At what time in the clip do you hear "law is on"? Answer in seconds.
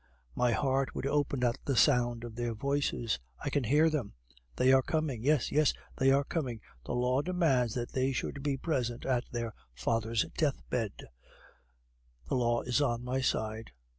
12.35-13.03